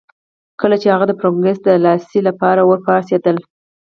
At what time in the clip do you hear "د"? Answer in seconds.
1.07-1.11, 1.63-1.67